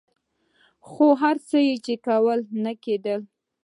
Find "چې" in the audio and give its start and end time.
1.85-1.93